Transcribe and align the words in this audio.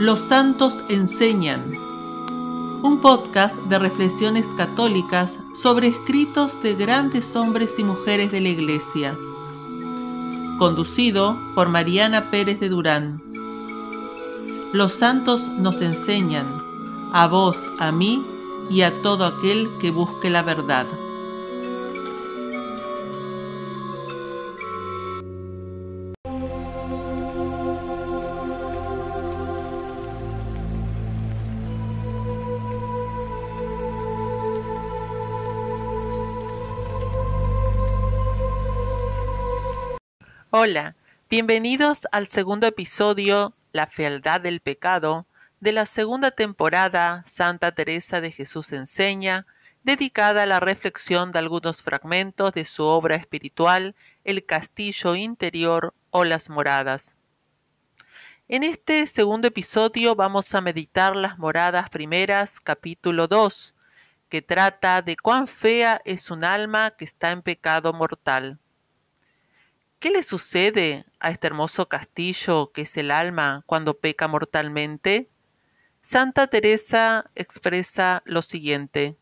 Los 0.00 0.20
Santos 0.20 0.82
Enseñan, 0.88 1.76
un 2.82 3.00
podcast 3.02 3.58
de 3.64 3.78
reflexiones 3.78 4.46
católicas 4.56 5.40
sobre 5.52 5.88
escritos 5.88 6.62
de 6.62 6.74
grandes 6.74 7.36
hombres 7.36 7.78
y 7.78 7.84
mujeres 7.84 8.32
de 8.32 8.40
la 8.40 8.48
Iglesia, 8.48 9.14
conducido 10.58 11.36
por 11.54 11.68
Mariana 11.68 12.30
Pérez 12.30 12.60
de 12.60 12.70
Durán. 12.70 13.20
Los 14.72 14.92
santos 14.92 15.46
nos 15.58 15.82
enseñan, 15.82 16.46
a 17.12 17.26
vos, 17.26 17.68
a 17.78 17.92
mí 17.92 18.24
y 18.70 18.80
a 18.80 19.02
todo 19.02 19.26
aquel 19.26 19.68
que 19.82 19.90
busque 19.90 20.30
la 20.30 20.40
verdad. 20.40 20.86
Hola, 40.52 40.96
bienvenidos 41.28 42.08
al 42.10 42.26
segundo 42.26 42.66
episodio, 42.66 43.54
La 43.70 43.86
fealdad 43.86 44.40
del 44.40 44.58
pecado, 44.58 45.24
de 45.60 45.70
la 45.70 45.86
segunda 45.86 46.32
temporada 46.32 47.22
Santa 47.24 47.70
Teresa 47.70 48.20
de 48.20 48.32
Jesús 48.32 48.72
enseña, 48.72 49.46
dedicada 49.84 50.42
a 50.42 50.46
la 50.46 50.58
reflexión 50.58 51.30
de 51.30 51.38
algunos 51.38 51.84
fragmentos 51.84 52.52
de 52.52 52.64
su 52.64 52.82
obra 52.82 53.14
espiritual 53.14 53.94
El 54.24 54.44
castillo 54.44 55.14
interior 55.14 55.94
o 56.10 56.24
las 56.24 56.50
moradas. 56.50 57.14
En 58.48 58.64
este 58.64 59.06
segundo 59.06 59.46
episodio 59.46 60.16
vamos 60.16 60.52
a 60.56 60.60
meditar 60.60 61.14
las 61.14 61.38
moradas 61.38 61.90
primeras, 61.90 62.58
capítulo 62.58 63.28
2, 63.28 63.76
que 64.28 64.42
trata 64.42 65.00
de 65.00 65.16
cuán 65.16 65.46
fea 65.46 66.02
es 66.04 66.28
un 66.28 66.42
alma 66.42 66.90
que 66.90 67.04
está 67.04 67.30
en 67.30 67.42
pecado 67.42 67.92
mortal. 67.92 68.58
¿Qué 70.00 70.10
le 70.10 70.22
sucede 70.22 71.04
a 71.20 71.30
este 71.30 71.46
hermoso 71.46 71.86
castillo 71.86 72.72
que 72.72 72.82
es 72.82 72.96
el 72.96 73.10
alma 73.10 73.64
cuando 73.66 73.98
peca 73.98 74.28
mortalmente? 74.28 75.28
Santa 76.00 76.46
Teresa 76.46 77.26
expresa 77.34 78.22
lo 78.24 78.40
siguiente. 78.40 79.18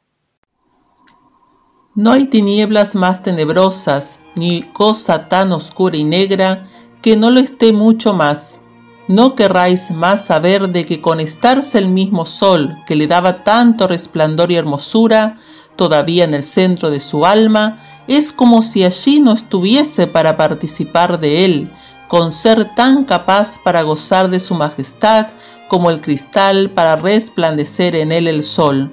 No 1.96 2.12
hay 2.12 2.26
tinieblas 2.26 2.94
más 2.94 3.24
tenebrosas, 3.24 4.20
ni 4.36 4.62
cosa 4.72 5.28
tan 5.28 5.50
oscura 5.50 5.96
y 5.96 6.04
negra 6.04 6.64
que 7.02 7.16
no 7.16 7.32
lo 7.32 7.40
esté 7.40 7.72
mucho 7.72 8.14
más. 8.14 8.60
No 9.08 9.34
querráis 9.34 9.90
más 9.90 10.26
saber 10.26 10.68
de 10.68 10.84
que 10.84 11.00
con 11.00 11.18
estarse 11.18 11.78
el 11.78 11.88
mismo 11.88 12.24
sol 12.24 12.76
que 12.86 12.94
le 12.94 13.08
daba 13.08 13.42
tanto 13.42 13.88
resplandor 13.88 14.52
y 14.52 14.54
hermosura, 14.54 15.38
todavía 15.74 16.22
en 16.22 16.34
el 16.34 16.44
centro 16.44 16.88
de 16.90 17.00
su 17.00 17.26
alma, 17.26 17.82
es 18.08 18.32
como 18.32 18.62
si 18.62 18.82
allí 18.84 19.20
no 19.20 19.32
estuviese 19.32 20.06
para 20.06 20.36
participar 20.36 21.20
de 21.20 21.44
él, 21.44 21.70
con 22.08 22.32
ser 22.32 22.74
tan 22.74 23.04
capaz 23.04 23.58
para 23.62 23.82
gozar 23.82 24.30
de 24.30 24.40
su 24.40 24.54
majestad 24.54 25.28
como 25.68 25.90
el 25.90 26.00
cristal 26.00 26.70
para 26.70 26.96
resplandecer 26.96 27.94
en 27.94 28.10
él 28.10 28.26
el 28.26 28.42
sol. 28.42 28.90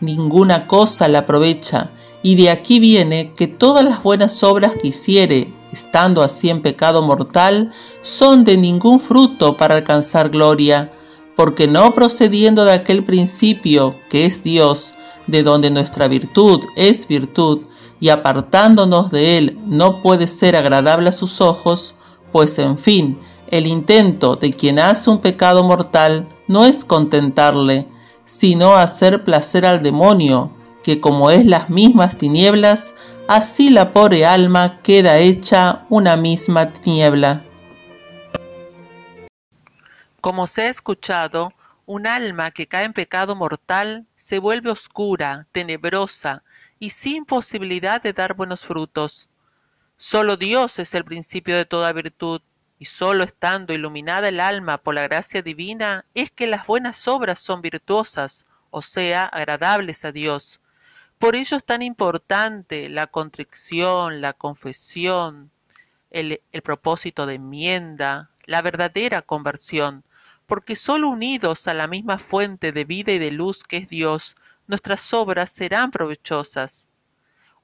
Ninguna 0.00 0.66
cosa 0.66 1.06
la 1.06 1.20
aprovecha, 1.20 1.90
y 2.22 2.34
de 2.36 2.50
aquí 2.50 2.80
viene 2.80 3.32
que 3.36 3.46
todas 3.46 3.84
las 3.84 4.02
buenas 4.02 4.42
obras 4.42 4.74
que 4.76 4.88
hiciere, 4.88 5.52
estando 5.70 6.22
así 6.22 6.48
en 6.48 6.62
pecado 6.62 7.02
mortal, 7.02 7.72
son 8.00 8.42
de 8.44 8.56
ningún 8.56 9.00
fruto 9.00 9.56
para 9.58 9.74
alcanzar 9.76 10.30
gloria, 10.30 10.90
porque 11.36 11.66
no 11.66 11.92
procediendo 11.92 12.64
de 12.64 12.72
aquel 12.72 13.04
principio 13.04 13.94
que 14.08 14.24
es 14.24 14.42
Dios, 14.42 14.94
de 15.26 15.42
donde 15.42 15.70
nuestra 15.70 16.08
virtud 16.08 16.62
es 16.76 17.06
virtud, 17.06 17.62
y 18.00 18.10
apartándonos 18.10 19.10
de 19.10 19.38
él 19.38 19.58
no 19.66 20.02
puede 20.02 20.26
ser 20.26 20.56
agradable 20.56 21.08
a 21.08 21.12
sus 21.12 21.40
ojos, 21.40 21.94
pues 22.32 22.58
en 22.58 22.78
fin, 22.78 23.18
el 23.48 23.66
intento 23.66 24.36
de 24.36 24.52
quien 24.52 24.78
hace 24.78 25.10
un 25.10 25.20
pecado 25.20 25.64
mortal 25.64 26.26
no 26.48 26.64
es 26.64 26.84
contentarle, 26.84 27.86
sino 28.24 28.74
hacer 28.76 29.24
placer 29.24 29.64
al 29.64 29.82
demonio, 29.82 30.50
que 30.82 31.00
como 31.00 31.30
es 31.30 31.46
las 31.46 31.70
mismas 31.70 32.18
tinieblas, 32.18 32.94
así 33.28 33.70
la 33.70 33.92
pobre 33.92 34.26
alma 34.26 34.80
queda 34.82 35.18
hecha 35.18 35.84
una 35.88 36.16
misma 36.16 36.72
tiniebla. 36.72 37.42
Como 40.20 40.46
se 40.46 40.62
ha 40.62 40.70
escuchado, 40.70 41.52
un 41.86 42.08
alma 42.08 42.50
que 42.50 42.66
cae 42.66 42.84
en 42.84 42.92
pecado 42.92 43.36
mortal 43.36 44.06
se 44.16 44.40
vuelve 44.40 44.72
oscura, 44.72 45.46
tenebrosa, 45.52 46.42
y 46.78 46.90
sin 46.90 47.24
posibilidad 47.24 48.02
de 48.02 48.12
dar 48.12 48.34
buenos 48.34 48.64
frutos. 48.64 49.28
Solo 49.96 50.36
Dios 50.36 50.78
es 50.78 50.94
el 50.94 51.04
principio 51.04 51.56
de 51.56 51.64
toda 51.64 51.92
virtud, 51.92 52.42
y 52.78 52.84
solo 52.84 53.24
estando 53.24 53.72
iluminada 53.72 54.28
el 54.28 54.40
alma 54.40 54.78
por 54.78 54.94
la 54.94 55.02
gracia 55.02 55.42
divina 55.42 56.04
es 56.14 56.30
que 56.30 56.46
las 56.46 56.66
buenas 56.66 57.08
obras 57.08 57.38
son 57.38 57.62
virtuosas, 57.62 58.44
o 58.70 58.82
sea, 58.82 59.24
agradables 59.24 60.04
a 60.04 60.12
Dios. 60.12 60.60
Por 61.18 61.34
ello 61.34 61.56
es 61.56 61.64
tan 61.64 61.80
importante 61.80 62.90
la 62.90 63.06
contrición, 63.06 64.20
la 64.20 64.34
confesión, 64.34 65.50
el, 66.10 66.40
propósito 66.62 67.26
de 67.26 67.34
enmienda, 67.34 68.30
la 68.44 68.60
verdadera 68.60 69.22
conversión, 69.22 70.04
porque 70.46 70.76
solo 70.76 71.08
unidos 71.08 71.66
a 71.68 71.74
la 71.74 71.86
misma 71.86 72.18
fuente 72.18 72.72
de 72.72 72.84
vida 72.84 73.12
y 73.12 73.18
de 73.18 73.30
luz 73.30 73.64
que 73.64 73.78
es 73.78 73.88
Dios, 73.88 74.36
nuestras 74.66 75.12
obras 75.14 75.50
serán 75.50 75.90
provechosas. 75.90 76.88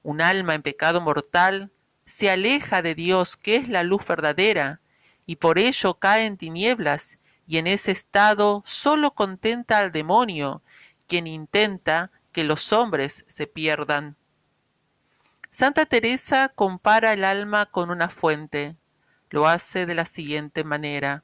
Un 0.01 0.21
alma 0.21 0.55
en 0.55 0.61
pecado 0.61 1.01
mortal 1.01 1.71
se 2.05 2.29
aleja 2.29 2.81
de 2.81 2.95
Dios, 2.95 3.37
que 3.37 3.55
es 3.55 3.69
la 3.69 3.83
luz 3.83 4.05
verdadera, 4.05 4.81
y 5.25 5.37
por 5.37 5.57
ello 5.57 5.95
cae 5.95 6.25
en 6.25 6.37
tinieblas, 6.37 7.17
y 7.47 7.57
en 7.57 7.67
ese 7.67 7.91
estado 7.91 8.63
sólo 8.65 9.11
contenta 9.11 9.79
al 9.79 9.91
demonio, 9.91 10.61
quien 11.07 11.27
intenta 11.27 12.11
que 12.31 12.43
los 12.43 12.73
hombres 12.73 13.25
se 13.27 13.47
pierdan. 13.47 14.17
Santa 15.51 15.85
Teresa 15.85 16.49
compara 16.49 17.13
el 17.13 17.23
alma 17.23 17.67
con 17.67 17.91
una 17.91 18.09
fuente. 18.09 18.75
Lo 19.29 19.47
hace 19.47 19.85
de 19.85 19.95
la 19.95 20.05
siguiente 20.05 20.63
manera 20.63 21.23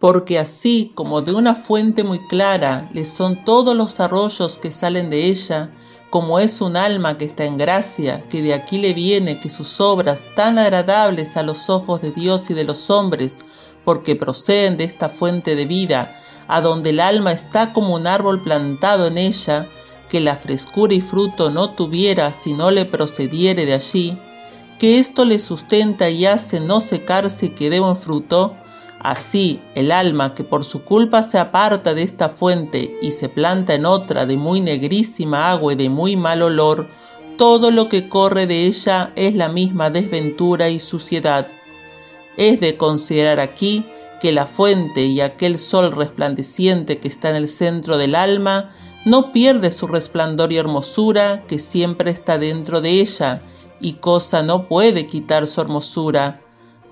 porque 0.00 0.38
así 0.38 0.92
como 0.94 1.20
de 1.20 1.34
una 1.34 1.54
fuente 1.54 2.02
muy 2.04 2.26
clara 2.26 2.88
le 2.94 3.04
son 3.04 3.44
todos 3.44 3.76
los 3.76 4.00
arroyos 4.00 4.56
que 4.56 4.72
salen 4.72 5.10
de 5.10 5.26
ella, 5.26 5.70
como 6.08 6.40
es 6.40 6.62
un 6.62 6.76
alma 6.76 7.18
que 7.18 7.26
está 7.26 7.44
en 7.44 7.58
gracia, 7.58 8.22
que 8.28 8.40
de 8.40 8.54
aquí 8.54 8.78
le 8.78 8.94
viene 8.94 9.38
que 9.40 9.50
sus 9.50 9.78
obras 9.78 10.28
tan 10.34 10.58
agradables 10.58 11.36
a 11.36 11.42
los 11.42 11.68
ojos 11.68 12.00
de 12.00 12.12
Dios 12.12 12.48
y 12.50 12.54
de 12.54 12.64
los 12.64 12.88
hombres, 12.88 13.44
porque 13.84 14.16
proceden 14.16 14.78
de 14.78 14.84
esta 14.84 15.10
fuente 15.10 15.54
de 15.54 15.66
vida, 15.66 16.16
a 16.48 16.62
donde 16.62 16.90
el 16.90 17.00
alma 17.00 17.32
está 17.32 17.74
como 17.74 17.94
un 17.94 18.06
árbol 18.06 18.42
plantado 18.42 19.06
en 19.06 19.18
ella, 19.18 19.68
que 20.08 20.20
la 20.20 20.34
frescura 20.34 20.94
y 20.94 21.02
fruto 21.02 21.50
no 21.50 21.70
tuviera 21.74 22.32
si 22.32 22.54
no 22.54 22.70
le 22.70 22.86
procediere 22.86 23.66
de 23.66 23.74
allí, 23.74 24.18
que 24.78 24.98
esto 24.98 25.26
le 25.26 25.38
sustenta 25.38 26.08
y 26.08 26.24
hace 26.24 26.58
no 26.58 26.80
secarse 26.80 27.52
que 27.52 27.68
dé 27.68 27.80
buen 27.80 27.96
fruto, 27.96 28.56
Así, 29.00 29.62
el 29.74 29.92
alma 29.92 30.34
que 30.34 30.44
por 30.44 30.62
su 30.62 30.84
culpa 30.84 31.22
se 31.22 31.38
aparta 31.38 31.94
de 31.94 32.02
esta 32.02 32.28
fuente 32.28 32.98
y 33.00 33.12
se 33.12 33.30
planta 33.30 33.74
en 33.74 33.86
otra 33.86 34.26
de 34.26 34.36
muy 34.36 34.60
negrísima 34.60 35.50
agua 35.50 35.72
y 35.72 35.76
de 35.76 35.88
muy 35.88 36.16
mal 36.16 36.42
olor, 36.42 36.86
todo 37.38 37.70
lo 37.70 37.88
que 37.88 38.10
corre 38.10 38.46
de 38.46 38.66
ella 38.66 39.12
es 39.16 39.34
la 39.34 39.48
misma 39.48 39.88
desventura 39.88 40.68
y 40.68 40.78
suciedad. 40.80 41.48
Es 42.36 42.60
de 42.60 42.76
considerar 42.76 43.40
aquí 43.40 43.86
que 44.20 44.32
la 44.32 44.46
fuente 44.46 45.06
y 45.06 45.22
aquel 45.22 45.58
sol 45.58 45.92
resplandeciente 45.92 46.98
que 46.98 47.08
está 47.08 47.30
en 47.30 47.36
el 47.36 47.48
centro 47.48 47.96
del 47.96 48.14
alma 48.14 48.74
no 49.06 49.32
pierde 49.32 49.72
su 49.72 49.86
resplandor 49.86 50.52
y 50.52 50.58
hermosura 50.58 51.46
que 51.46 51.58
siempre 51.58 52.10
está 52.10 52.36
dentro 52.36 52.82
de 52.82 53.00
ella, 53.00 53.40
y 53.80 53.94
cosa 53.94 54.42
no 54.42 54.68
puede 54.68 55.06
quitar 55.06 55.46
su 55.46 55.62
hermosura. 55.62 56.42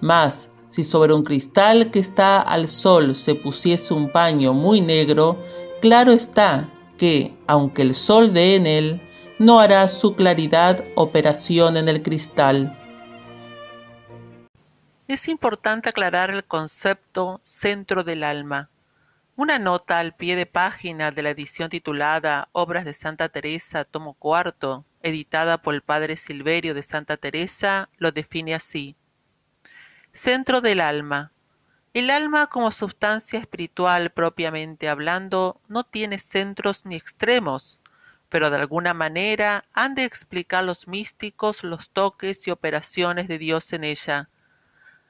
Mas, 0.01 0.53
si 0.69 0.85
sobre 0.85 1.15
un 1.15 1.23
cristal 1.23 1.91
que 1.91 1.99
está 1.99 2.41
al 2.41 2.69
sol 2.69 3.15
se 3.15 3.35
pusiese 3.35 3.95
un 3.95 4.11
paño 4.11 4.53
muy 4.53 4.81
negro, 4.81 5.43
claro 5.81 6.13
está 6.13 6.69
que, 6.99 7.37
aunque 7.47 7.83
el 7.83 7.95
sol 7.95 8.33
dé 8.33 8.57
en 8.57 8.67
él, 8.67 9.01
no 9.39 9.61
hará 9.61 9.87
su 9.89 10.15
claridad 10.15 10.85
operación 10.95 11.77
en 11.77 11.89
el 11.89 12.03
cristal. 12.03 12.77
Es 15.07 15.29
importante 15.29 15.89
aclarar 15.89 16.31
el 16.31 16.45
concepto 16.45 17.41
centro 17.45 18.05
del 18.05 18.25
alma. 18.25 18.69
Una 19.37 19.59
nota 19.59 20.01
al 20.01 20.15
pie 20.15 20.37
de 20.37 20.45
página 20.45 21.13
de 21.13 21.23
la 21.23 21.31
edición 21.31 21.71
titulada 21.71 22.49
Obras 22.53 22.85
de 22.85 22.93
Santa 22.93 23.29
Teresa, 23.29 23.85
tomo 23.85 24.15
cuarto, 24.15 24.85
editada 25.01 25.63
por 25.63 25.75
el 25.75 25.83
padre 25.83 26.17
Silverio 26.17 26.75
de 26.75 26.83
Santa 26.83 27.17
Teresa, 27.17 27.89
lo 27.97 28.11
define 28.11 28.55
así 28.55 28.97
centro 30.13 30.61
del 30.61 30.81
alma, 30.81 31.33
El 31.95 32.11
alma 32.11 32.49
como 32.49 32.71
sustancia 32.71 33.39
espiritual 33.39 34.11
propiamente 34.11 34.89
hablando 34.89 35.61
no 35.69 35.85
tiene 35.85 36.19
centros 36.19 36.85
ni 36.85 36.97
extremos, 36.97 37.81
pero 38.29 38.51
de 38.51 38.57
alguna 38.57 38.95
manera 38.95 39.65
han 39.73 39.95
de 39.95 40.05
explicar 40.05 40.65
los 40.65 40.87
místicos 40.87 41.65
los 41.65 41.91
toques 41.91 42.47
y 42.47 42.51
operaciones 42.51 43.27
de 43.29 43.39
Dios 43.39 43.73
en 43.73 43.85
ella. 43.85 44.29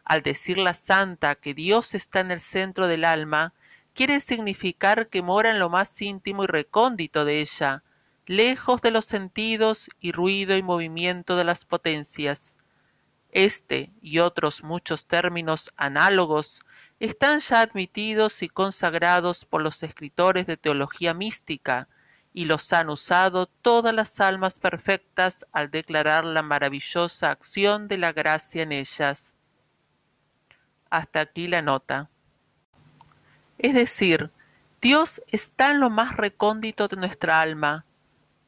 Al 0.04 0.22
decir 0.22 0.58
la 0.58 0.74
santa 0.74 1.34
que 1.34 1.52
Dios 1.54 1.94
está 1.94 2.20
en 2.20 2.30
el 2.30 2.40
centro 2.40 2.86
del 2.86 3.04
alma, 3.04 3.52
quiere 3.94 4.20
significar 4.20 5.08
que 5.08 5.22
mora 5.22 5.50
en 5.50 5.58
lo 5.58 5.68
más 5.68 6.00
íntimo 6.00 6.44
y 6.44 6.46
recóndito 6.46 7.24
de 7.24 7.40
ella, 7.40 7.82
lejos 8.26 8.80
de 8.82 8.92
los 8.92 9.04
sentidos 9.04 9.90
y 10.00 10.12
ruido 10.12 10.56
y 10.56 10.62
movimiento 10.62 11.36
de 11.36 11.44
las 11.44 11.64
potencias. 11.64 12.54
Este 13.30 13.92
y 14.00 14.20
otros 14.20 14.62
muchos 14.62 15.06
términos 15.06 15.72
análogos 15.76 16.62
están 17.00 17.40
ya 17.40 17.60
admitidos 17.60 18.42
y 18.42 18.48
consagrados 18.48 19.44
por 19.44 19.62
los 19.62 19.82
escritores 19.82 20.46
de 20.46 20.56
teología 20.56 21.14
mística, 21.14 21.88
y 22.34 22.44
los 22.44 22.72
han 22.72 22.88
usado 22.88 23.46
todas 23.46 23.94
las 23.94 24.20
almas 24.20 24.60
perfectas 24.60 25.46
al 25.52 25.70
declarar 25.70 26.24
la 26.24 26.42
maravillosa 26.42 27.30
acción 27.30 27.88
de 27.88 27.98
la 27.98 28.12
gracia 28.12 28.62
en 28.62 28.72
ellas. 28.72 29.34
Hasta 30.90 31.20
aquí 31.20 31.48
la 31.48 31.62
nota. 31.62 32.10
Es 33.58 33.74
decir, 33.74 34.30
Dios 34.80 35.20
está 35.26 35.72
en 35.72 35.80
lo 35.80 35.90
más 35.90 36.16
recóndito 36.16 36.86
de 36.86 36.96
nuestra 36.96 37.40
alma, 37.40 37.84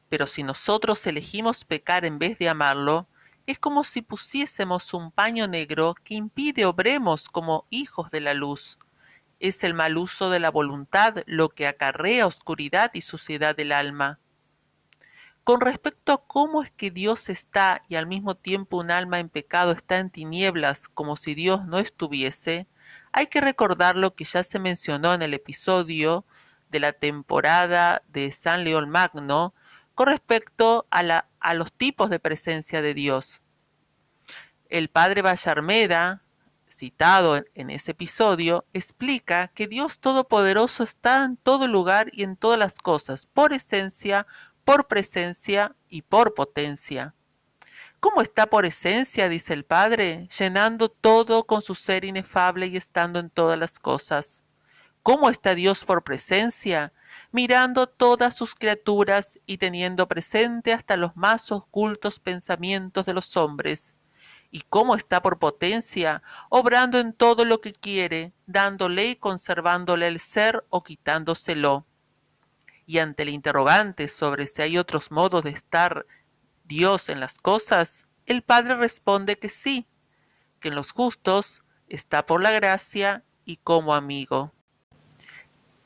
pero 0.07 0.25
si 0.25 0.43
nosotros 0.43 1.05
elegimos 1.05 1.65
pecar 1.65 2.05
en 2.05 2.17
vez 2.17 2.37
de 2.39 2.47
amarlo, 2.47 3.07
es 3.47 3.59
como 3.59 3.83
si 3.83 4.01
pusiésemos 4.01 4.93
un 4.93 5.11
paño 5.11 5.47
negro 5.47 5.95
que 6.03 6.13
impide 6.13 6.65
obremos 6.65 7.29
como 7.29 7.65
hijos 7.69 8.11
de 8.11 8.21
la 8.21 8.33
luz. 8.33 8.77
Es 9.39 9.63
el 9.63 9.73
mal 9.73 9.97
uso 9.97 10.29
de 10.29 10.39
la 10.39 10.51
voluntad 10.51 11.23
lo 11.25 11.49
que 11.49 11.67
acarrea 11.67 12.27
oscuridad 12.27 12.91
y 12.93 13.01
suciedad 13.01 13.55
del 13.55 13.71
alma. 13.71 14.19
Con 15.43 15.59
respecto 15.59 16.13
a 16.13 16.23
cómo 16.27 16.61
es 16.61 16.69
que 16.69 16.91
Dios 16.91 17.27
está 17.27 17.81
y 17.89 17.95
al 17.95 18.05
mismo 18.05 18.35
tiempo 18.35 18.77
un 18.77 18.91
alma 18.91 19.19
en 19.19 19.29
pecado 19.29 19.71
está 19.71 19.97
en 19.97 20.11
tinieblas 20.11 20.87
como 20.87 21.15
si 21.15 21.33
Dios 21.33 21.65
no 21.65 21.79
estuviese, 21.79 22.67
hay 23.11 23.27
que 23.27 23.41
recordar 23.41 23.97
lo 23.97 24.13
que 24.13 24.23
ya 24.23 24.43
se 24.43 24.59
mencionó 24.59 25.13
en 25.13 25.23
el 25.23 25.33
episodio 25.33 26.25
de 26.69 26.79
la 26.79 26.93
temporada 26.93 28.03
de 28.07 28.31
San 28.31 28.63
León 28.63 28.89
Magno 28.89 29.53
con 29.95 30.07
respecto 30.07 30.87
a, 30.89 31.53
los 31.53 31.71
tipos 31.73 32.09
de 32.09 32.19
presencia 32.19 32.81
de 32.81 32.93
Dios. 32.93 33.41
El 34.69 34.89
padre 34.89 35.21
Vallarmeda 35.21 36.21
citado 36.71 37.43
en 37.53 37.69
ese 37.69 37.91
episodio, 37.91 38.65
explica 38.73 39.49
que 39.49 39.67
Dios 39.67 39.99
Todopoderoso 39.99 40.83
está 40.83 41.23
en 41.25 41.37
todo 41.37 41.67
lugar 41.67 42.09
y 42.13 42.23
en 42.23 42.35
todas 42.35 42.57
las 42.57 42.79
cosas, 42.79 43.25
por 43.25 43.53
esencia, 43.53 44.25
por 44.63 44.87
presencia 44.87 45.75
y 45.89 46.01
por 46.01 46.33
potencia. 46.33 47.13
¿Cómo 47.99 48.21
está 48.21 48.47
por 48.47 48.65
esencia? 48.65 49.29
dice 49.29 49.53
el 49.53 49.63
Padre, 49.63 50.27
llenando 50.37 50.89
todo 50.89 51.43
con 51.45 51.61
su 51.61 51.75
ser 51.75 52.03
inefable 52.03 52.67
y 52.67 52.77
estando 52.77 53.19
en 53.19 53.29
todas 53.29 53.59
las 53.59 53.77
cosas. 53.77 54.43
¿Cómo 55.03 55.29
está 55.29 55.53
Dios 55.53 55.85
por 55.85 56.03
presencia? 56.03 56.93
Mirando 57.31 57.87
todas 57.87 58.35
sus 58.35 58.55
criaturas 58.55 59.39
y 59.45 59.57
teniendo 59.57 60.07
presente 60.07 60.73
hasta 60.73 60.97
los 60.97 61.15
más 61.15 61.51
ocultos 61.51 62.19
pensamientos 62.19 63.05
de 63.05 63.13
los 63.13 63.37
hombres 63.37 63.95
y 64.51 64.61
cómo 64.61 64.95
está 64.95 65.21
por 65.21 65.39
potencia, 65.39 66.21
obrando 66.49 66.99
en 66.99 67.13
todo 67.13 67.45
lo 67.45 67.61
que 67.61 67.73
quiere, 67.73 68.33
dándole 68.45 69.05
y 69.07 69.15
conservándole 69.15 70.07
el 70.07 70.19
ser 70.19 70.65
o 70.69 70.83
quitándoselo. 70.83 71.85
Y 72.85 72.99
ante 72.99 73.23
el 73.23 73.29
interrogante 73.29 74.09
sobre 74.09 74.47
si 74.47 74.61
hay 74.61 74.77
otros 74.77 75.09
modos 75.09 75.45
de 75.45 75.51
estar 75.51 76.05
Dios 76.65 77.07
en 77.07 77.21
las 77.21 77.37
cosas, 77.37 78.05
el 78.25 78.43
Padre 78.43 78.75
responde 78.75 79.39
que 79.39 79.47
sí, 79.47 79.87
que 80.59 80.67
en 80.67 80.75
los 80.75 80.91
justos 80.91 81.63
está 81.87 82.25
por 82.25 82.41
la 82.41 82.51
gracia 82.51 83.23
y 83.45 83.57
como 83.57 83.95
amigo. 83.95 84.53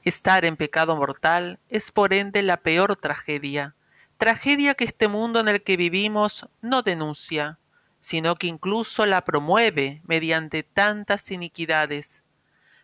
Estar 0.06 0.46
en 0.46 0.56
pecado 0.56 0.96
mortal 0.96 1.60
es 1.68 1.92
por 1.92 2.14
ende 2.14 2.44
la 2.44 2.58
peor 2.58 2.96
tragedia, 2.96 3.76
tragedia 4.20 4.76
que 4.76 4.84
este 4.84 5.08
mundo 5.08 5.40
en 5.40 5.48
el 5.48 5.64
que 5.64 5.78
vivimos 5.78 6.48
no 6.62 6.84
denuncia, 6.84 7.58
sino 8.02 8.36
que 8.36 8.46
incluso 8.46 9.08
la 9.08 9.26
promueve 9.26 10.04
mediante 10.06 10.62
tantas 10.62 11.32
iniquidades. 11.32 12.22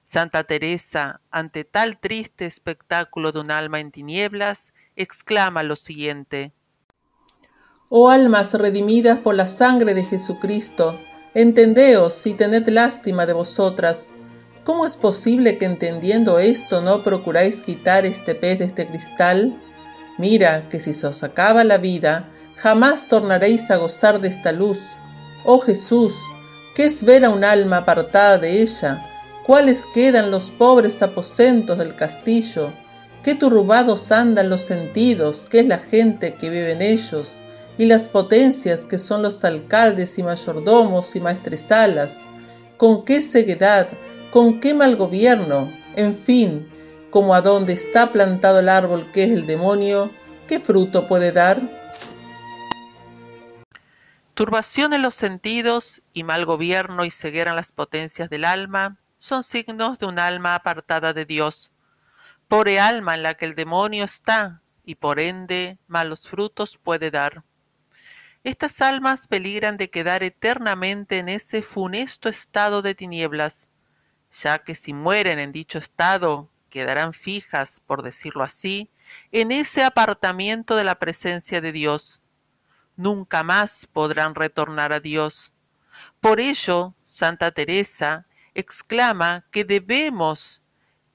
Santa 0.03 0.45
Teresa, 0.45 1.21
ante 1.29 1.63
tal 1.63 1.99
triste 1.99 2.47
espectáculo 2.47 3.31
de 3.31 3.39
un 3.39 3.51
alma 3.51 3.79
en 3.79 3.91
tinieblas, 3.91 4.73
exclama 4.95 5.61
lo 5.61 5.75
siguiente. 5.75 6.53
Oh 7.89 8.09
almas 8.09 8.55
redimidas 8.55 9.19
por 9.19 9.35
la 9.35 9.45
sangre 9.45 9.93
de 9.93 10.03
Jesucristo, 10.03 10.99
entendeos 11.35 12.25
y 12.25 12.33
tened 12.33 12.67
lástima 12.69 13.27
de 13.27 13.33
vosotras. 13.33 14.15
¿Cómo 14.63 14.85
es 14.85 14.95
posible 14.95 15.57
que 15.57 15.65
entendiendo 15.65 16.39
esto 16.39 16.81
no 16.81 17.01
procuráis 17.01 17.61
quitar 17.61 18.05
este 18.05 18.35
pez 18.35 18.59
de 18.59 18.65
este 18.65 18.87
cristal? 18.87 19.59
Mira 20.17 20.69
que 20.69 20.79
si 20.79 20.93
se 20.93 21.07
os 21.07 21.23
acaba 21.23 21.63
la 21.63 21.77
vida, 21.77 22.29
jamás 22.55 23.07
tornaréis 23.07 23.71
a 23.71 23.77
gozar 23.77 24.21
de 24.21 24.27
esta 24.27 24.51
luz 24.51 24.79
Oh 25.43 25.57
Jesús, 25.57 26.15
¿qué 26.75 26.85
es 26.85 27.03
ver 27.03 27.25
a 27.25 27.29
un 27.29 27.43
alma 27.43 27.77
apartada 27.77 28.37
de 28.37 28.61
ella? 28.61 29.03
¿Cuáles 29.43 29.87
quedan 29.91 30.29
los 30.29 30.51
pobres 30.51 31.01
aposentos 31.01 31.79
del 31.79 31.95
castillo? 31.95 32.71
¿Qué 33.23 33.33
turbados 33.33 34.11
andan 34.11 34.49
los 34.49 34.61
sentidos? 34.61 35.47
¿Qué 35.49 35.61
es 35.61 35.67
la 35.67 35.79
gente 35.79 36.35
que 36.35 36.51
vive 36.51 36.73
en 36.73 36.83
ellos? 36.83 37.41
Y 37.79 37.85
las 37.85 38.07
potencias 38.07 38.85
que 38.85 38.99
son 38.99 39.23
los 39.23 39.43
alcaldes 39.43 40.19
y 40.19 40.23
mayordomos 40.23 41.15
y 41.15 41.21
maestresalas. 41.21 42.27
¿Con 42.77 43.03
qué 43.03 43.23
ceguedad? 43.23 43.87
¿Con 44.31 44.61
qué 44.61 44.73
mal 44.73 44.95
gobierno? 44.95 45.69
En 45.97 46.15
fin, 46.15 46.69
como 47.09 47.35
a 47.35 47.41
donde 47.41 47.73
está 47.73 48.13
plantado 48.13 48.61
el 48.61 48.69
árbol 48.69 49.05
que 49.11 49.25
es 49.25 49.31
el 49.31 49.45
demonio, 49.45 50.09
¿qué 50.47 50.61
fruto 50.61 51.05
puede 51.05 51.33
dar? 51.33 51.61
Turbación 54.33 54.93
en 54.93 55.01
los 55.01 55.15
sentidos 55.15 56.01
y 56.13 56.23
mal 56.23 56.45
gobierno 56.45 57.03
y 57.03 57.11
ceguera 57.11 57.49
en 57.51 57.57
las 57.57 57.73
potencias 57.73 58.29
del 58.29 58.45
alma 58.45 58.97
son 59.17 59.43
signos 59.43 59.99
de 59.99 60.05
un 60.05 60.17
alma 60.17 60.55
apartada 60.55 61.11
de 61.11 61.25
Dios. 61.25 61.73
Pobre 62.47 62.79
alma 62.79 63.15
en 63.15 63.23
la 63.23 63.33
que 63.33 63.43
el 63.43 63.53
demonio 63.53 64.05
está 64.05 64.61
y 64.85 64.95
por 64.95 65.19
ende 65.19 65.77
malos 65.87 66.29
frutos 66.29 66.77
puede 66.81 67.11
dar. 67.11 67.43
Estas 68.45 68.81
almas 68.81 69.27
peligran 69.27 69.75
de 69.75 69.89
quedar 69.89 70.23
eternamente 70.23 71.17
en 71.17 71.27
ese 71.27 71.61
funesto 71.61 72.29
estado 72.29 72.81
de 72.81 72.95
tinieblas, 72.95 73.69
ya 74.31 74.59
que 74.59 74.75
si 74.75 74.93
mueren 74.93 75.39
en 75.39 75.51
dicho 75.51 75.77
estado 75.77 76.49
quedarán 76.69 77.13
fijas, 77.13 77.81
por 77.85 78.01
decirlo 78.01 78.43
así, 78.43 78.89
en 79.31 79.51
ese 79.51 79.83
apartamiento 79.83 80.75
de 80.75 80.85
la 80.85 80.95
presencia 80.95 81.59
de 81.59 81.71
Dios, 81.71 82.21
nunca 82.95 83.43
más 83.43 83.87
podrán 83.91 84.35
retornar 84.35 84.93
a 84.93 84.99
Dios. 84.99 85.51
Por 86.19 86.39
ello, 86.39 86.95
Santa 87.03 87.51
Teresa 87.51 88.25
exclama 88.53 89.45
que 89.51 89.65
debemos 89.65 90.61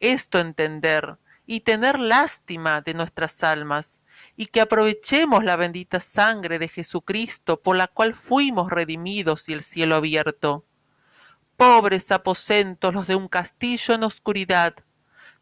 esto 0.00 0.38
entender 0.38 1.16
y 1.46 1.60
tener 1.60 1.98
lástima 1.98 2.80
de 2.80 2.94
nuestras 2.94 3.42
almas, 3.42 4.00
y 4.36 4.46
que 4.46 4.60
aprovechemos 4.60 5.44
la 5.44 5.56
bendita 5.56 6.00
sangre 6.00 6.58
de 6.58 6.68
Jesucristo 6.68 7.60
por 7.60 7.76
la 7.76 7.86
cual 7.86 8.14
fuimos 8.14 8.70
redimidos 8.70 9.48
y 9.48 9.52
el 9.52 9.62
cielo 9.62 9.96
abierto. 9.96 10.64
Pobres 11.56 12.12
aposentos 12.12 12.92
los 12.92 13.06
de 13.06 13.14
un 13.14 13.28
castillo 13.28 13.94
en 13.94 14.04
oscuridad, 14.04 14.74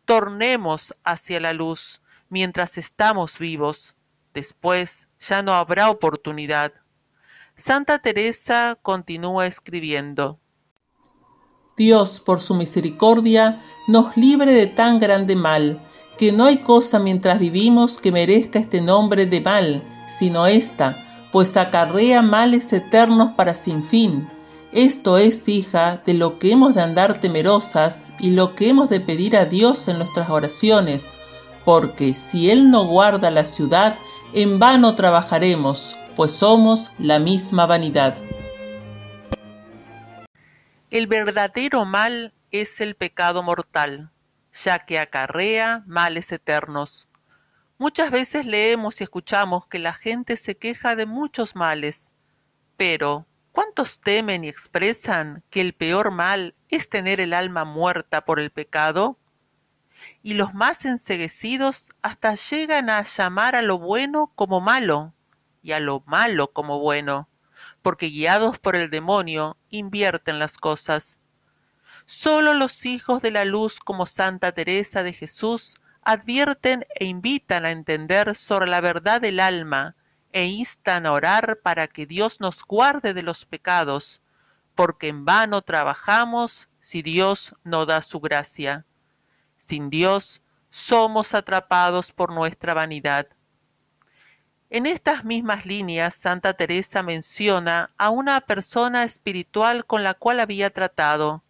tornemos 0.04 0.94
hacia 1.02 1.40
la 1.40 1.52
luz 1.52 2.00
mientras 2.28 2.78
estamos 2.78 3.38
vivos. 3.38 3.96
Después 4.32 5.08
ya 5.18 5.42
no 5.42 5.54
habrá 5.54 5.90
oportunidad. 5.90 6.72
Santa 7.56 8.00
Teresa 8.00 8.78
continúa 8.82 9.46
escribiendo. 9.46 10.38
Dios, 11.76 12.20
por 12.20 12.40
su 12.40 12.54
misericordia, 12.54 13.60
nos 13.88 14.16
libre 14.16 14.52
de 14.52 14.66
tan 14.66 15.00
grande 15.00 15.34
mal, 15.34 15.80
que 16.16 16.30
no 16.30 16.44
hay 16.44 16.58
cosa 16.58 17.00
mientras 17.00 17.40
vivimos 17.40 17.98
que 18.00 18.12
merezca 18.12 18.60
este 18.60 18.80
nombre 18.80 19.26
de 19.26 19.40
mal, 19.40 19.82
sino 20.06 20.46
esta, 20.46 20.96
pues 21.32 21.56
acarrea 21.56 22.22
males 22.22 22.72
eternos 22.72 23.32
para 23.32 23.56
sin 23.56 23.82
fin. 23.82 24.28
Esto 24.74 25.18
es, 25.18 25.46
hija, 25.46 26.02
de 26.04 26.14
lo 26.14 26.40
que 26.40 26.50
hemos 26.50 26.74
de 26.74 26.82
andar 26.82 27.20
temerosas 27.20 28.12
y 28.18 28.32
lo 28.32 28.56
que 28.56 28.70
hemos 28.70 28.90
de 28.90 28.98
pedir 28.98 29.36
a 29.36 29.44
Dios 29.44 29.86
en 29.86 29.98
nuestras 29.98 30.28
oraciones, 30.28 31.14
porque 31.64 32.12
si 32.12 32.50
Él 32.50 32.72
no 32.72 32.84
guarda 32.84 33.30
la 33.30 33.44
ciudad, 33.44 33.96
en 34.32 34.58
vano 34.58 34.96
trabajaremos, 34.96 35.96
pues 36.16 36.32
somos 36.32 36.90
la 36.98 37.20
misma 37.20 37.66
vanidad. 37.66 38.18
El 40.90 41.06
verdadero 41.06 41.84
mal 41.84 42.34
es 42.50 42.80
el 42.80 42.96
pecado 42.96 43.44
mortal, 43.44 44.10
ya 44.64 44.80
que 44.80 44.98
acarrea 44.98 45.84
males 45.86 46.32
eternos. 46.32 47.08
Muchas 47.78 48.10
veces 48.10 48.44
leemos 48.44 49.00
y 49.00 49.04
escuchamos 49.04 49.68
que 49.68 49.78
la 49.78 49.92
gente 49.92 50.36
se 50.36 50.56
queja 50.56 50.96
de 50.96 51.06
muchos 51.06 51.54
males, 51.54 52.12
pero 52.76 53.24
¿cuántos 53.54 54.00
temen 54.00 54.42
y 54.42 54.48
expresan 54.48 55.44
que 55.48 55.60
el 55.60 55.74
peor 55.74 56.10
mal 56.10 56.56
es 56.68 56.88
tener 56.88 57.20
el 57.20 57.32
alma 57.32 57.64
muerta 57.64 58.24
por 58.24 58.40
el 58.40 58.50
pecado? 58.50 59.16
Y 60.24 60.34
los 60.34 60.54
más 60.54 60.84
enseguecidos 60.84 61.90
hasta 62.02 62.34
llegan 62.34 62.90
a 62.90 63.04
llamar 63.04 63.54
a 63.54 63.62
lo 63.62 63.78
bueno 63.78 64.32
como 64.34 64.60
malo 64.60 65.14
y 65.62 65.70
a 65.70 65.78
lo 65.78 66.02
malo 66.04 66.52
como 66.52 66.80
bueno, 66.80 67.28
porque 67.80 68.08
guiados 68.08 68.58
por 68.58 68.74
el 68.74 68.90
demonio 68.90 69.56
invierten 69.70 70.40
las 70.40 70.58
cosas. 70.58 71.20
Sólo 72.06 72.54
los 72.54 72.84
hijos 72.84 73.22
de 73.22 73.30
la 73.30 73.44
luz 73.44 73.78
como 73.78 74.04
Santa 74.04 74.50
Teresa 74.50 75.04
de 75.04 75.12
Jesús 75.12 75.76
advierten 76.02 76.84
e 76.96 77.04
invitan 77.04 77.64
a 77.64 77.70
entender 77.70 78.34
sobre 78.34 78.66
la 78.66 78.80
verdad 78.80 79.20
del 79.20 79.38
alma 79.38 79.94
e 80.34 80.46
instan 80.46 81.06
a 81.06 81.12
orar 81.12 81.60
para 81.62 81.86
que 81.86 82.06
Dios 82.06 82.40
nos 82.40 82.64
guarde 82.64 83.14
de 83.14 83.22
los 83.22 83.44
pecados, 83.46 84.20
porque 84.74 85.06
en 85.06 85.24
vano 85.24 85.62
trabajamos 85.62 86.68
si 86.80 87.02
Dios 87.02 87.54
no 87.62 87.86
da 87.86 88.02
su 88.02 88.18
gracia. 88.18 88.84
Sin 89.56 89.90
Dios 89.90 90.42
somos 90.70 91.34
atrapados 91.34 92.10
por 92.10 92.32
nuestra 92.32 92.74
vanidad. 92.74 93.28
En 94.70 94.86
estas 94.86 95.24
mismas 95.24 95.66
líneas, 95.66 96.16
Santa 96.16 96.54
Teresa 96.54 97.04
menciona 97.04 97.92
a 97.96 98.10
una 98.10 98.40
persona 98.40 99.04
espiritual 99.04 99.86
con 99.86 100.02
la 100.02 100.14
cual 100.14 100.40
había 100.40 100.70
tratado 100.70 101.44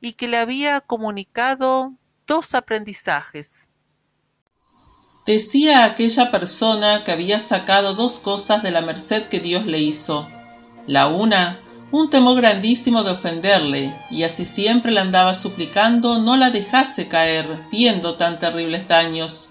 y 0.00 0.14
que 0.14 0.28
le 0.28 0.38
había 0.38 0.80
comunicado 0.80 1.92
dos 2.26 2.54
aprendizajes. 2.54 3.68
Decía 5.26 5.84
aquella 5.84 6.30
persona 6.30 7.02
que 7.02 7.10
había 7.10 7.38
sacado 7.38 7.94
dos 7.94 8.18
cosas 8.18 8.62
de 8.62 8.70
la 8.70 8.82
merced 8.82 9.24
que 9.24 9.40
Dios 9.40 9.64
le 9.64 9.80
hizo. 9.80 10.28
La 10.86 11.06
una, 11.06 11.60
un 11.90 12.10
temor 12.10 12.36
grandísimo 12.36 13.04
de 13.04 13.12
ofenderle, 13.12 13.96
y 14.10 14.24
así 14.24 14.44
siempre 14.44 14.92
le 14.92 15.00
andaba 15.00 15.32
suplicando 15.32 16.18
no 16.18 16.36
la 16.36 16.50
dejase 16.50 17.08
caer, 17.08 17.46
viendo 17.70 18.16
tan 18.16 18.38
terribles 18.38 18.86
daños. 18.86 19.48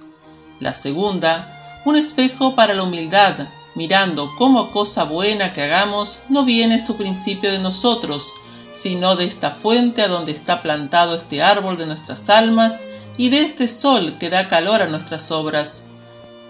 La 0.59 0.73
segunda, 0.73 1.81
un 1.85 1.95
espejo 1.95 2.53
para 2.53 2.75
la 2.75 2.83
humildad, 2.83 3.47
mirando 3.73 4.35
cómo 4.37 4.69
cosa 4.69 5.05
buena 5.05 5.53
que 5.53 5.63
hagamos 5.63 6.19
no 6.29 6.45
viene 6.45 6.77
su 6.77 6.97
principio 6.97 7.51
de 7.51 7.57
nosotros, 7.57 8.27
sino 8.71 9.15
de 9.15 9.25
esta 9.25 9.49
fuente 9.49 10.03
a 10.03 10.07
donde 10.07 10.33
está 10.33 10.61
plantado 10.61 11.15
este 11.15 11.41
árbol 11.41 11.77
de 11.77 11.87
nuestras 11.87 12.29
almas, 12.29 12.85
y 13.17 13.29
de 13.29 13.41
este 13.41 13.67
sol 13.67 14.17
que 14.17 14.29
da 14.29 14.47
calor 14.47 14.81
a 14.81 14.87
nuestras 14.87 15.31
obras. 15.31 15.83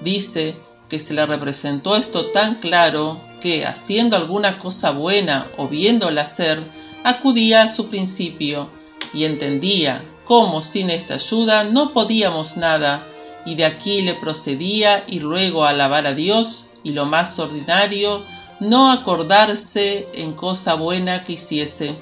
Dice 0.01 0.55
que 0.89 0.99
se 0.99 1.13
le 1.13 1.25
representó 1.25 1.95
esto 1.95 2.27
tan 2.27 2.55
claro 2.55 3.21
que, 3.41 3.65
haciendo 3.65 4.15
alguna 4.15 4.57
cosa 4.57 4.91
buena 4.91 5.47
o 5.57 5.67
viéndola 5.67 6.21
hacer, 6.21 6.61
acudía 7.03 7.63
a 7.63 7.67
su 7.67 7.89
principio 7.89 8.69
y 9.13 9.25
entendía 9.25 10.03
cómo 10.25 10.61
sin 10.61 10.89
esta 10.89 11.15
ayuda 11.15 11.63
no 11.63 11.91
podíamos 11.93 12.57
nada, 12.57 13.05
y 13.45 13.55
de 13.55 13.65
aquí 13.65 14.01
le 14.01 14.15
procedía 14.15 15.03
y 15.07 15.19
luego 15.19 15.65
alabar 15.65 16.07
a 16.07 16.13
Dios 16.13 16.65
y 16.83 16.91
lo 16.93 17.05
más 17.05 17.39
ordinario, 17.39 18.23
no 18.59 18.91
acordarse 18.91 20.07
en 20.13 20.33
cosa 20.33 20.75
buena 20.75 21.23
que 21.23 21.33
hiciese. 21.33 21.95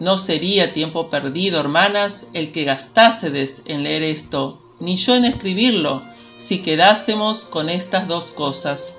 No 0.00 0.18
sería 0.18 0.72
tiempo 0.72 1.08
perdido, 1.08 1.60
hermanas, 1.60 2.28
el 2.34 2.50
que 2.50 2.64
gastásedes 2.64 3.62
en 3.66 3.84
leer 3.84 4.02
esto, 4.02 4.58
ni 4.80 4.96
yo 4.96 5.14
en 5.14 5.24
escribirlo, 5.24 6.02
si 6.36 6.62
quedásemos 6.62 7.44
con 7.44 7.68
estas 7.68 8.08
dos 8.08 8.32
cosas. 8.32 8.96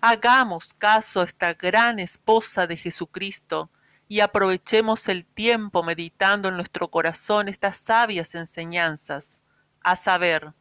Hagamos 0.00 0.74
caso 0.74 1.20
a 1.20 1.24
esta 1.24 1.54
gran 1.54 1.98
esposa 2.00 2.66
de 2.66 2.76
Jesucristo 2.76 3.70
y 4.08 4.20
aprovechemos 4.20 5.08
el 5.08 5.24
tiempo 5.24 5.82
meditando 5.82 6.48
en 6.48 6.56
nuestro 6.56 6.88
corazón 6.88 7.48
estas 7.48 7.76
sabias 7.78 8.34
enseñanzas, 8.34 9.40
a 9.80 9.96
saber, 9.96 10.52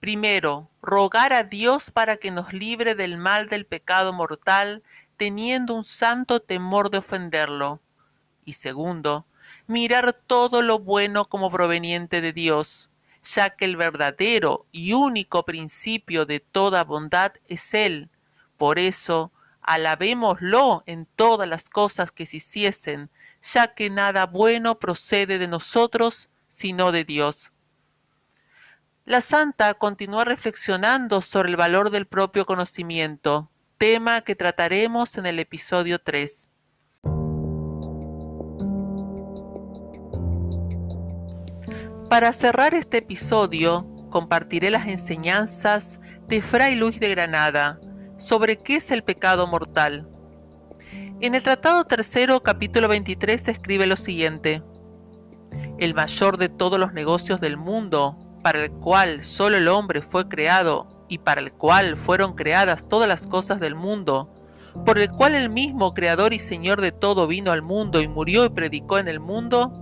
primero, 0.00 0.68
rogar 0.82 1.32
a 1.32 1.44
Dios 1.44 1.90
para 1.90 2.16
que 2.16 2.30
nos 2.30 2.52
libre 2.52 2.94
del 2.94 3.16
mal 3.16 3.48
del 3.48 3.66
pecado 3.66 4.12
mortal 4.12 4.82
teniendo 5.18 5.74
un 5.74 5.84
santo 5.84 6.40
temor 6.40 6.88
de 6.90 6.98
ofenderlo. 6.98 7.80
Y 8.46 8.54
segundo, 8.54 9.26
mirar 9.66 10.14
todo 10.14 10.62
lo 10.62 10.78
bueno 10.78 11.26
como 11.26 11.50
proveniente 11.50 12.22
de 12.22 12.32
Dios, 12.32 12.88
ya 13.22 13.50
que 13.50 13.66
el 13.66 13.76
verdadero 13.76 14.64
y 14.72 14.94
único 14.94 15.44
principio 15.44 16.24
de 16.24 16.40
toda 16.40 16.84
bondad 16.84 17.32
es 17.46 17.74
Él. 17.74 18.08
Por 18.56 18.78
eso, 18.78 19.32
alabémoslo 19.60 20.84
en 20.86 21.06
todas 21.16 21.48
las 21.48 21.68
cosas 21.68 22.10
que 22.10 22.24
se 22.24 22.38
hiciesen, 22.38 23.10
ya 23.42 23.74
que 23.74 23.90
nada 23.90 24.24
bueno 24.26 24.78
procede 24.78 25.38
de 25.38 25.48
nosotros, 25.48 26.30
sino 26.48 26.92
de 26.92 27.04
Dios. 27.04 27.52
La 29.04 29.20
santa 29.20 29.74
continúa 29.74 30.24
reflexionando 30.24 31.22
sobre 31.22 31.48
el 31.48 31.56
valor 31.56 31.90
del 31.90 32.06
propio 32.06 32.46
conocimiento, 32.46 33.50
tema 33.78 34.22
que 34.22 34.34
trataremos 34.34 35.16
en 35.16 35.26
el 35.26 35.38
episodio 35.38 36.00
3. 36.00 36.50
Para 42.10 42.32
cerrar 42.32 42.74
este 42.74 42.98
episodio, 42.98 43.86
compartiré 44.10 44.70
las 44.70 44.88
enseñanzas 44.88 46.00
de 46.26 46.42
Fray 46.42 46.74
Luis 46.74 46.98
de 46.98 47.10
Granada 47.10 47.78
sobre 48.16 48.56
qué 48.56 48.76
es 48.76 48.90
el 48.90 49.04
pecado 49.04 49.46
mortal. 49.46 50.08
En 51.20 51.36
el 51.36 51.42
Tratado 51.42 51.84
Tercero, 51.84 52.42
capítulo 52.42 52.88
23, 52.88 53.40
se 53.40 53.52
escribe 53.52 53.86
lo 53.86 53.96
siguiente. 53.96 54.62
El 55.78 55.94
mayor 55.94 56.36
de 56.36 56.48
todos 56.48 56.80
los 56.80 56.92
negocios 56.92 57.40
del 57.40 57.56
mundo, 57.56 58.18
para 58.42 58.64
el 58.64 58.72
cual 58.72 59.22
solo 59.22 59.56
el 59.56 59.68
hombre 59.68 60.02
fue 60.02 60.28
creado 60.28 60.97
y 61.08 61.18
para 61.18 61.40
el 61.40 61.52
cual 61.52 61.96
fueron 61.96 62.34
creadas 62.34 62.88
todas 62.88 63.08
las 63.08 63.26
cosas 63.26 63.60
del 63.60 63.74
mundo, 63.74 64.28
por 64.84 64.98
el 64.98 65.10
cual 65.10 65.34
el 65.34 65.48
mismo 65.48 65.94
Creador 65.94 66.32
y 66.32 66.38
Señor 66.38 66.80
de 66.80 66.92
todo 66.92 67.26
vino 67.26 67.50
al 67.52 67.62
mundo 67.62 68.00
y 68.00 68.08
murió 68.08 68.44
y 68.44 68.50
predicó 68.50 68.98
en 68.98 69.08
el 69.08 69.20
mundo, 69.20 69.72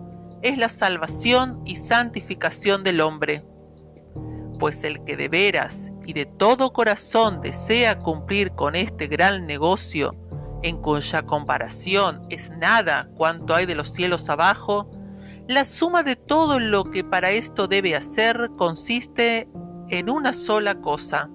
es 0.42 0.58
la 0.58 0.68
salvación 0.68 1.60
y 1.64 1.76
santificación 1.76 2.82
del 2.82 3.00
hombre. 3.00 3.44
Pues 4.58 4.84
el 4.84 5.04
que 5.04 5.16
de 5.16 5.28
veras 5.28 5.90
y 6.06 6.12
de 6.12 6.24
todo 6.24 6.72
corazón 6.72 7.40
desea 7.40 7.98
cumplir 7.98 8.52
con 8.52 8.74
este 8.76 9.06
gran 9.06 9.46
negocio, 9.46 10.14
en 10.62 10.80
cuya 10.80 11.22
comparación 11.22 12.22
es 12.30 12.50
nada 12.50 13.08
cuanto 13.16 13.54
hay 13.54 13.66
de 13.66 13.74
los 13.74 13.92
cielos 13.92 14.28
abajo, 14.28 14.90
la 15.48 15.64
suma 15.64 16.02
de 16.02 16.16
todo 16.16 16.58
lo 16.58 16.84
que 16.84 17.04
para 17.04 17.30
esto 17.30 17.68
debe 17.68 17.94
hacer 17.94 18.50
consiste 18.56 19.48
en 19.88 20.10
una 20.10 20.32
sola 20.32 20.80
cosa, 20.80 21.28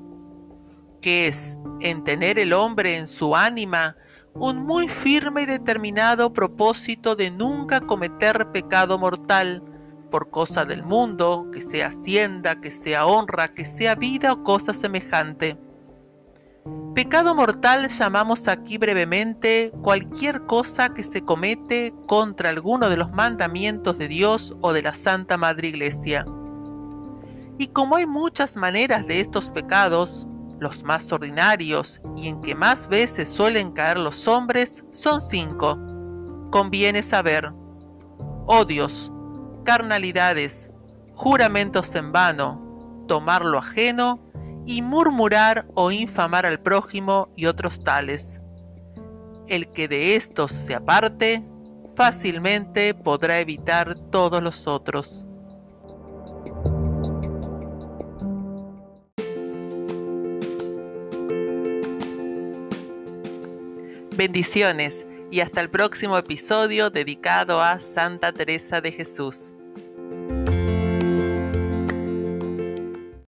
que 1.01 1.27
es 1.27 1.57
en 1.79 2.03
tener 2.03 2.37
el 2.39 2.53
hombre 2.53 2.97
en 2.97 3.07
su 3.07 3.35
ánima 3.35 3.95
un 4.33 4.65
muy 4.65 4.87
firme 4.87 5.43
y 5.43 5.45
determinado 5.45 6.31
propósito 6.31 7.15
de 7.15 7.31
nunca 7.31 7.81
cometer 7.81 8.51
pecado 8.51 8.97
mortal 8.97 9.61
por 10.09 10.29
cosa 10.29 10.65
del 10.65 10.83
mundo, 10.83 11.47
que 11.51 11.61
sea 11.61 11.87
hacienda, 11.87 12.59
que 12.59 12.71
sea 12.71 13.05
honra, 13.05 13.53
que 13.53 13.65
sea 13.65 13.95
vida 13.95 14.33
o 14.33 14.43
cosa 14.43 14.73
semejante. 14.73 15.57
Pecado 16.93 17.33
mortal 17.33 17.87
llamamos 17.87 18.47
aquí 18.47 18.77
brevemente 18.77 19.71
cualquier 19.81 20.41
cosa 20.41 20.93
que 20.93 21.03
se 21.03 21.21
comete 21.21 21.93
contra 22.05 22.49
alguno 22.49 22.89
de 22.89 22.97
los 22.97 23.11
mandamientos 23.11 23.97
de 23.97 24.09
Dios 24.09 24.53
o 24.61 24.73
de 24.73 24.81
la 24.81 24.93
Santa 24.93 25.37
Madre 25.37 25.69
Iglesia. 25.69 26.25
Y 27.57 27.67
como 27.67 27.95
hay 27.95 28.05
muchas 28.05 28.57
maneras 28.57 29.05
de 29.07 29.19
estos 29.19 29.49
pecados, 29.49 30.27
los 30.59 30.83
más 30.83 31.11
ordinarios 31.11 32.01
y 32.15 32.27
en 32.27 32.39
que 32.41 32.53
más 32.53 32.87
veces 32.87 33.29
suelen 33.29 33.71
caer 33.71 33.97
los 33.97 34.27
hombres 34.27 34.83
son 34.91 35.19
cinco. 35.19 35.77
Conviene 36.51 37.01
saber 37.01 37.51
odios, 38.45 39.11
carnalidades, 39.63 40.71
juramentos 41.15 41.95
en 41.95 42.11
vano, 42.11 43.05
tomar 43.07 43.43
lo 43.43 43.57
ajeno 43.57 44.19
y 44.65 44.81
murmurar 44.81 45.67
o 45.73 45.91
infamar 45.91 46.45
al 46.45 46.59
prójimo 46.59 47.29
y 47.35 47.47
otros 47.47 47.83
tales. 47.83 48.41
El 49.47 49.71
que 49.71 49.87
de 49.87 50.15
estos 50.15 50.51
se 50.51 50.75
aparte, 50.75 51.43
fácilmente 51.95 52.93
podrá 52.93 53.39
evitar 53.39 53.95
todos 54.11 54.41
los 54.41 54.67
otros. 54.67 55.27
Bendiciones. 64.21 65.07
y 65.31 65.39
hasta 65.39 65.61
el 65.61 65.69
próximo 65.71 66.15
episodio 66.15 66.91
dedicado 66.91 67.59
a 67.59 67.79
Santa 67.79 68.31
Teresa 68.31 68.79
de 68.79 68.91
Jesús. 68.91 69.55